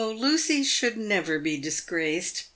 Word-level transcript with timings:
Lucy 0.03 0.63
should 0.63 0.97
never 0.97 1.37
be 1.37 1.57
disgraced. 1.57 2.45